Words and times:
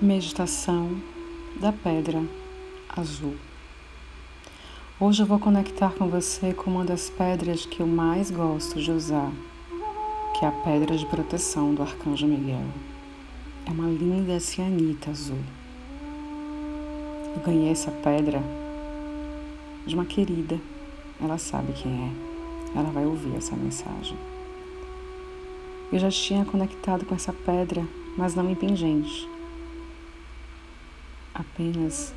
Meditação 0.00 1.00
da 1.58 1.72
Pedra 1.72 2.22
Azul. 2.94 3.34
Hoje 5.00 5.22
eu 5.22 5.26
vou 5.26 5.38
conectar 5.38 5.88
com 5.88 6.06
você 6.06 6.52
com 6.52 6.70
uma 6.70 6.84
das 6.84 7.08
pedras 7.08 7.64
que 7.64 7.80
eu 7.80 7.86
mais 7.86 8.30
gosto 8.30 8.78
de 8.78 8.92
usar, 8.92 9.32
que 10.38 10.44
é 10.44 10.48
a 10.48 10.52
pedra 10.52 10.98
de 10.98 11.06
proteção 11.06 11.74
do 11.74 11.80
Arcanjo 11.80 12.26
Miguel. 12.26 12.66
É 13.64 13.70
uma 13.70 13.88
linda 13.88 14.38
cianita 14.38 15.10
azul. 15.10 15.40
Eu 17.34 17.40
ganhei 17.42 17.70
essa 17.70 17.90
pedra 17.90 18.42
de 19.86 19.94
uma 19.94 20.04
querida, 20.04 20.60
ela 21.18 21.38
sabe 21.38 21.72
quem 21.72 21.90
é, 21.90 22.78
ela 22.78 22.90
vai 22.90 23.06
ouvir 23.06 23.34
essa 23.34 23.56
mensagem. 23.56 24.18
Eu 25.90 25.98
já 25.98 26.10
tinha 26.10 26.44
conectado 26.44 27.06
com 27.06 27.14
essa 27.14 27.32
pedra, 27.32 27.82
mas 28.14 28.34
não 28.34 28.50
em 28.50 28.54
pingente 28.54 29.35
apenas 31.38 32.14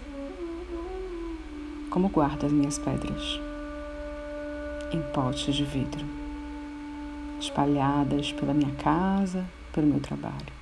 como 1.89 2.07
guardo 2.07 2.45
as 2.45 2.51
minhas 2.53 2.77
pedras 2.77 3.39
em 4.93 5.01
potes 5.13 5.53
de 5.53 5.65
vidro, 5.65 6.05
espalhadas 7.39 8.31
pela 8.31 8.53
minha 8.53 8.73
casa, 8.75 9.45
pelo 9.73 9.87
meu 9.87 9.99
trabalho. 9.99 10.59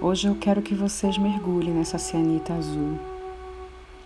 Hoje 0.00 0.28
eu 0.28 0.36
quero 0.36 0.62
que 0.62 0.76
vocês 0.76 1.18
mergulhem 1.18 1.74
nessa 1.74 1.98
cianita 1.98 2.54
azul, 2.54 2.98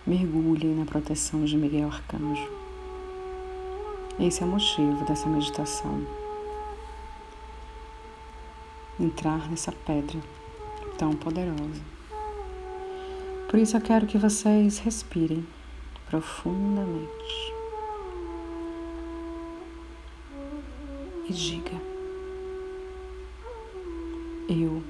mergulhem 0.07 0.75
na 0.75 0.85
proteção 0.85 1.45
de 1.45 1.55
Miguel 1.55 1.89
Arcanjo. 1.89 2.51
Esse 4.19 4.41
é 4.41 4.45
o 4.45 4.49
motivo 4.49 5.05
dessa 5.05 5.29
meditação. 5.29 6.01
Entrar 8.99 9.49
nessa 9.49 9.71
pedra 9.71 10.19
tão 10.97 11.13
poderosa. 11.13 11.93
Por 13.53 13.59
isso 13.59 13.77
eu 13.77 13.81
quero 13.81 14.07
que 14.07 14.17
vocês 14.17 14.79
respirem 14.79 15.45
profundamente 16.09 17.53
e 21.29 21.31
diga: 21.31 21.79
Eu 24.49 24.81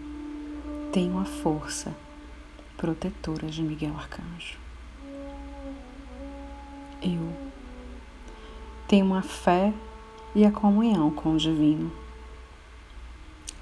tenho 0.93 1.19
a 1.19 1.25
força 1.25 1.93
protetora 2.77 3.49
de 3.49 3.61
Miguel 3.61 3.97
Arcanjo. 3.97 4.57
Eu 7.01 7.35
tenho 8.87 9.13
a 9.13 9.21
fé 9.21 9.73
e 10.33 10.45
a 10.45 10.51
comunhão 10.53 11.11
com 11.11 11.33
o 11.33 11.37
Divino. 11.37 11.91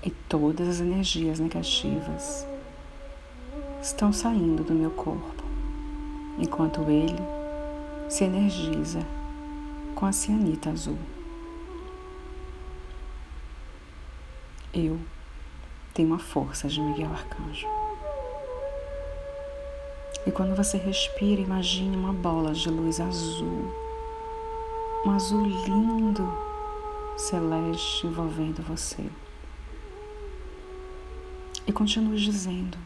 E 0.05 0.11
todas 0.11 0.69
as 0.69 0.79
energias 0.79 1.39
negativas 1.39 2.50
estão 3.81 4.13
saindo 4.13 4.63
do 4.63 4.73
meu 4.73 4.91
corpo, 4.91 5.43
enquanto 6.37 6.81
ele 6.83 7.21
se 8.07 8.23
energiza 8.23 8.99
com 9.95 10.05
a 10.05 10.11
cianita 10.11 10.69
azul. 10.69 10.97
Eu 14.73 14.99
tenho 15.93 16.13
a 16.13 16.19
força 16.19 16.67
de 16.67 16.79
Miguel 16.79 17.11
Arcanjo. 17.11 17.67
E 20.25 20.31
quando 20.31 20.55
você 20.55 20.77
respira, 20.77 21.41
imagine 21.41 21.97
uma 21.97 22.13
bola 22.13 22.53
de 22.53 22.69
luz 22.69 22.99
azul, 22.99 23.73
um 25.03 25.11
azul 25.11 25.43
lindo, 25.43 26.31
celeste 27.17 28.05
envolvendo 28.05 28.61
você. 28.61 29.03
E 31.65 31.71
continue 31.73 32.17
dizendo: 32.17 32.77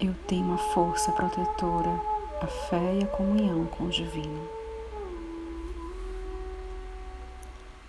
eu 0.00 0.12
tenho 0.26 0.52
a 0.52 0.58
força 0.58 1.12
protetora, 1.12 2.00
a 2.40 2.46
fé 2.46 2.98
e 3.00 3.04
a 3.04 3.06
comunhão 3.06 3.64
com 3.66 3.84
o 3.84 3.90
Divino. 3.90 4.48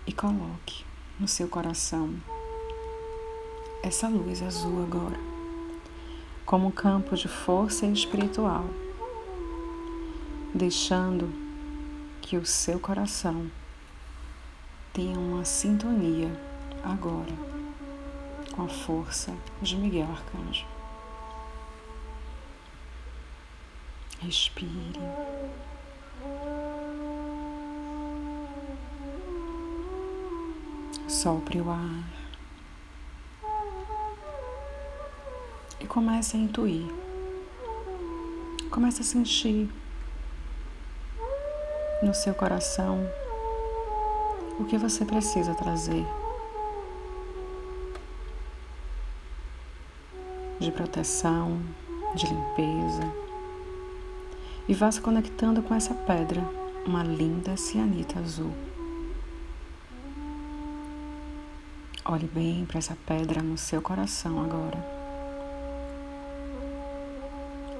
E 0.06 0.12
coloque 0.12 0.84
no 1.18 1.26
seu 1.26 1.48
coração 1.48 2.14
essa 3.82 4.08
luz 4.08 4.40
azul 4.40 4.82
agora, 4.82 5.18
como 6.44 6.68
um 6.68 6.70
campo 6.70 7.16
de 7.16 7.26
força 7.26 7.86
espiritual, 7.86 8.64
deixando 10.54 11.28
que 12.22 12.36
o 12.36 12.46
seu 12.46 12.78
coração 12.78 13.50
tenha 14.92 15.18
uma 15.18 15.44
sintonia 15.44 16.30
agora 16.84 17.34
com 18.54 18.62
a 18.62 18.68
força 18.68 19.34
de 19.60 19.76
Miguel 19.76 20.08
Arcanjo. 20.08 20.75
Respire. 24.26 24.98
Sopre 31.06 31.60
o 31.60 31.70
ar. 31.70 32.04
E 35.78 35.86
comece 35.86 36.36
a 36.36 36.40
intuir. 36.40 36.92
Comece 38.68 39.02
a 39.02 39.04
sentir 39.04 39.70
no 42.02 42.12
seu 42.12 42.34
coração 42.34 43.08
o 44.58 44.64
que 44.64 44.76
você 44.76 45.04
precisa 45.04 45.54
trazer 45.54 46.04
de 50.58 50.72
proteção, 50.72 51.62
de 52.16 52.26
limpeza 52.26 53.25
e 54.68 54.74
vá 54.74 54.90
se 54.90 55.00
conectando 55.00 55.62
com 55.62 55.74
essa 55.74 55.94
pedra, 55.94 56.42
uma 56.84 57.02
linda 57.02 57.56
cianita 57.56 58.18
azul. 58.18 58.52
Olhe 62.04 62.28
bem 62.32 62.64
para 62.64 62.78
essa 62.78 62.96
pedra 63.06 63.42
no 63.42 63.56
seu 63.56 63.80
coração 63.80 64.42
agora. 64.42 64.78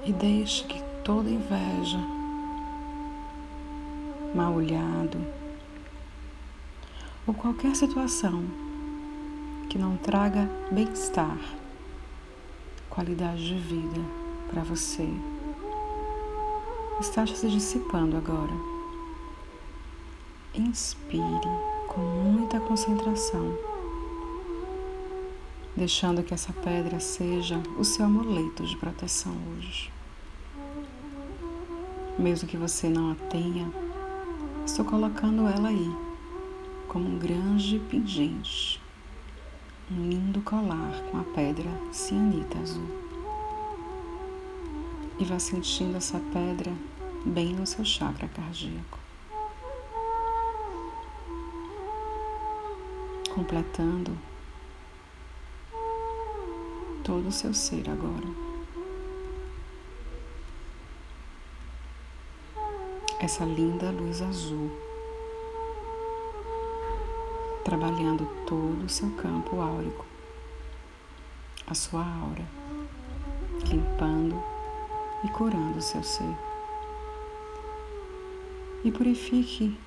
E 0.04 0.12
deixe 0.12 0.64
que 0.64 0.80
toda 1.02 1.28
inveja, 1.28 1.98
mal 4.34 4.52
olhado 4.54 5.18
ou 7.26 7.34
qualquer 7.34 7.74
situação 7.74 8.44
que 9.68 9.78
não 9.78 9.96
traga 9.96 10.48
bem-estar, 10.70 11.38
qualidade 12.88 13.44
de 13.48 13.58
vida 13.58 14.00
para 14.48 14.62
você 14.62 15.08
está 17.00 17.26
se 17.26 17.48
dissipando 17.48 18.16
agora. 18.16 18.52
Inspire 20.54 21.22
com 21.88 22.00
muita 22.00 22.58
concentração, 22.58 23.56
deixando 25.76 26.22
que 26.22 26.32
essa 26.32 26.52
pedra 26.54 26.98
seja 26.98 27.62
o 27.78 27.84
seu 27.84 28.06
amuleto 28.06 28.64
de 28.64 28.76
proteção 28.76 29.36
hoje. 29.56 29.92
Mesmo 32.18 32.48
que 32.48 32.56
você 32.56 32.88
não 32.88 33.12
a 33.12 33.14
tenha, 33.14 33.70
estou 34.64 34.84
colocando 34.84 35.46
ela 35.46 35.68
aí 35.68 35.94
como 36.88 37.06
um 37.10 37.18
grande 37.18 37.78
pingente, 37.90 38.80
um 39.90 40.08
lindo 40.08 40.40
colar 40.40 41.02
com 41.10 41.18
a 41.18 41.24
pedra 41.24 41.70
cianita 41.92 42.58
azul 42.58 43.05
e 45.18 45.24
vá 45.24 45.38
sentindo 45.38 45.96
essa 45.96 46.18
pedra 46.32 46.72
bem 47.24 47.54
no 47.54 47.66
seu 47.66 47.84
chakra 47.84 48.28
cardíaco. 48.28 48.98
Completando 53.34 54.16
todo 57.02 57.28
o 57.28 57.32
seu 57.32 57.54
ser 57.54 57.88
agora. 57.88 58.26
Essa 63.18 63.44
linda 63.44 63.90
luz 63.90 64.20
azul 64.20 64.70
trabalhando 67.64 68.24
todo 68.46 68.84
o 68.84 68.88
seu 68.88 69.10
campo 69.16 69.60
áurico, 69.60 70.06
a 71.66 71.74
sua 71.74 72.00
aura, 72.00 72.46
limpando 73.68 74.40
e 75.24 75.28
curando 75.28 75.78
o 75.78 75.82
seu 75.82 76.02
ser. 76.02 76.36
E 78.84 78.90
purifique 78.90 79.78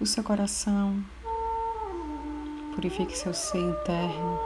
o 0.00 0.06
seu 0.06 0.24
coração, 0.24 1.04
purifique 2.74 3.16
seu 3.16 3.34
ser 3.34 3.58
interno, 3.58 4.38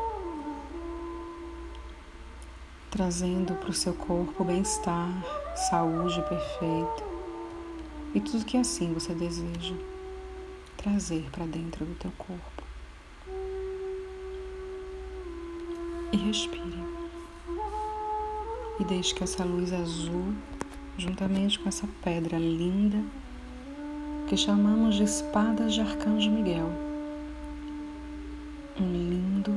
trazendo 2.90 3.54
para 3.54 3.70
o 3.70 3.74
seu 3.74 3.94
corpo 3.94 4.44
bem-estar, 4.44 5.10
saúde 5.70 6.20
perfeita 6.22 7.04
e 8.14 8.20
tudo 8.20 8.44
que 8.44 8.56
assim 8.56 8.94
você 8.94 9.14
deseja 9.14 9.74
trazer 10.76 11.28
para 11.30 11.44
dentro 11.44 11.84
do 11.84 11.94
teu 11.96 12.10
corpo. 12.12 12.62
E 16.12 16.16
respire. 16.16 16.95
E 18.78 18.84
deixe 18.84 19.14
que 19.14 19.24
essa 19.24 19.44
luz 19.44 19.72
azul, 19.72 20.34
juntamente 20.98 21.58
com 21.58 21.68
essa 21.68 21.88
pedra 22.02 22.38
linda, 22.38 23.02
que 24.28 24.36
chamamos 24.36 24.96
de 24.96 25.04
espada 25.04 25.68
de 25.68 25.80
Arcanjo 25.80 26.30
Miguel, 26.30 26.68
um 28.78 28.92
lindo 28.92 29.52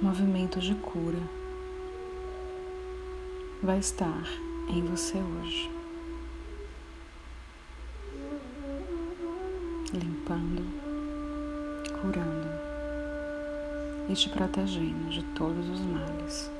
movimento 0.00 0.60
de 0.60 0.74
cura, 0.76 1.18
vai 3.62 3.78
estar 3.78 4.24
em 4.68 4.82
você 4.82 5.18
hoje. 5.18 5.70
Limpando, 9.92 10.64
curando 12.00 12.48
e 14.08 14.14
te 14.14 14.30
protegendo 14.30 15.10
de 15.10 15.22
todos 15.34 15.68
os 15.68 15.80
males, 15.80 16.50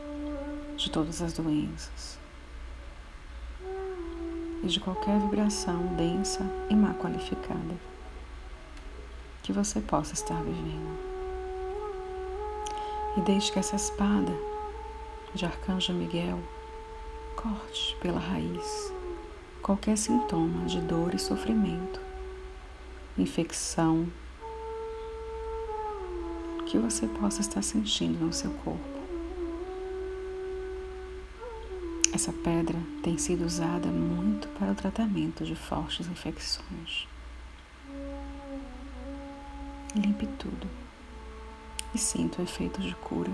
de 0.81 0.91
todas 0.91 1.21
as 1.21 1.35
doenças 1.35 2.19
e 4.63 4.67
de 4.67 4.81
qualquer 4.81 5.21
vibração 5.21 5.95
densa 5.95 6.41
e 6.71 6.75
má 6.75 6.95
qualificada 6.95 7.77
que 9.43 9.53
você 9.53 9.79
possa 9.79 10.15
estar 10.15 10.43
vivendo. 10.43 10.99
E 13.19 13.21
deixe 13.21 13.53
que 13.53 13.59
essa 13.59 13.77
espada 13.77 14.33
de 15.35 15.45
Arcanjo 15.45 15.93
Miguel 15.93 16.39
corte 17.37 17.95
pela 18.01 18.19
raiz 18.19 18.91
qualquer 19.63 19.99
sintoma 19.99 20.65
de 20.65 20.81
dor 20.81 21.15
e 21.15 21.19
sofrimento, 21.19 22.01
infecção 23.19 24.11
que 26.65 26.79
você 26.79 27.07
possa 27.07 27.43
estar 27.43 27.63
sentindo 27.63 28.25
no 28.25 28.33
seu 28.33 28.51
corpo. 28.65 28.90
Essa 32.13 32.33
pedra 32.33 32.79
tem 33.03 33.17
sido 33.17 33.45
usada 33.45 33.87
muito 33.89 34.49
para 34.59 34.73
o 34.73 34.75
tratamento 34.75 35.45
de 35.45 35.55
fortes 35.55 36.09
infecções. 36.09 37.07
Limpe 39.95 40.27
tudo 40.39 40.69
e 41.95 41.99
sinta 41.99 42.41
o 42.41 42.45
efeito 42.45 42.81
de 42.81 42.95
cura 42.97 43.33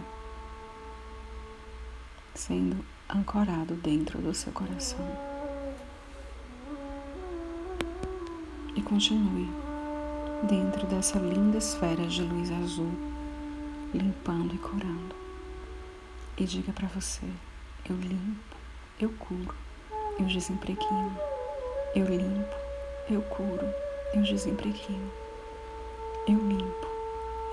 sendo 2.34 2.84
ancorado 3.08 3.74
dentro 3.74 4.20
do 4.20 4.34
seu 4.34 4.52
coração. 4.52 5.04
E 8.74 8.82
continue 8.82 9.48
dentro 10.42 10.86
dessa 10.86 11.18
linda 11.18 11.56
esfera 11.56 12.06
de 12.06 12.22
luz 12.22 12.50
azul, 12.50 12.92
limpando 13.94 14.54
e 14.54 14.58
curando. 14.58 15.14
E 16.36 16.44
diga 16.44 16.72
para 16.72 16.88
você: 16.88 17.26
eu 17.88 17.96
limpo, 17.96 18.45
eu 18.98 19.10
curo, 19.10 19.54
eu 20.18 20.24
desempreguino. 20.26 21.18
Eu 21.94 22.06
limpo, 22.06 22.54
eu 23.10 23.20
curo, 23.22 23.68
eu 24.14 24.22
desempreguino. 24.22 25.10
Eu 26.26 26.38
limpo, 26.38 26.86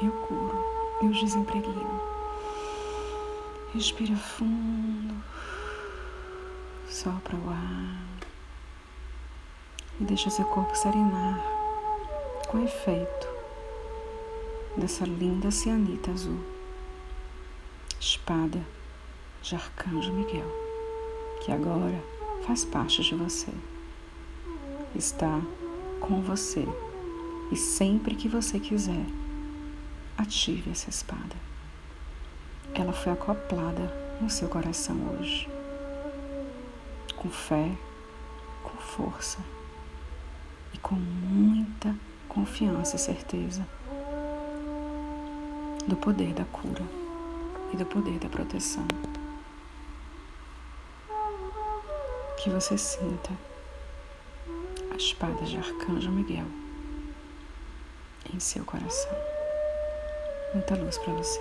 eu 0.01 0.12
curo, 0.12 0.66
eu 1.01 1.10
desempreguino. 1.10 2.01
Respira 3.74 4.16
fundo, 4.16 5.16
sopra 6.88 7.36
o 7.36 7.50
ar. 7.50 8.04
E 10.00 10.04
deixa 10.06 10.30
seu 10.30 10.46
corpo 10.46 10.75
serenar 10.75 11.39
com 12.48 12.57
o 12.57 12.63
efeito 12.63 13.28
dessa 14.78 15.06
linda 15.06 15.51
cianita 15.51 16.12
azul, 16.12 16.39
espada 18.00 18.60
de 19.42 19.56
Arcanjo 19.56 20.12
Miguel, 20.12 20.62
que 21.44 21.51
agora 21.51 22.01
faz 22.48 22.63
parte 22.63 23.04
de 23.04 23.13
você, 23.16 23.51
está 24.95 25.42
com 26.00 26.22
você 26.22 26.66
e 27.51 27.56
sempre 27.57 28.16
que 28.16 28.30
você 28.30 28.60
quiser 28.60 29.06
ative 30.18 30.72
essa 30.72 30.90
espada. 30.90 31.36
Ela 32.74 32.94
foi 32.94 33.12
acoplada 33.12 33.94
no 34.22 34.30
seu 34.30 34.48
coração 34.48 34.98
hoje, 35.19 35.50
com 37.18 37.30
fé, 37.30 37.72
com 38.63 38.78
força 38.78 39.39
e 40.74 40.78
com 40.78 40.96
muita 40.96 41.94
confiança 42.30 42.96
e 42.96 43.00
certeza 43.00 43.68
do 45.86 45.96
poder 45.98 46.34
da 46.34 46.46
cura 46.46 46.84
e 47.74 47.78
do 47.78 47.86
poder 47.86 48.18
da 48.18 48.30
proteção. 48.30 48.88
Que 52.44 52.50
você 52.50 52.78
sinta 52.78 53.31
a 54.92 54.98
espada 54.98 55.45
de 55.45 55.56
Arcanjo 55.56 56.12
Miguel 56.12 56.45
em 58.34 58.38
seu 58.38 58.66
coração. 58.66 59.16
Muita 60.54 60.75
luz 60.75 60.98
para 60.98 61.13
você. 61.13 61.40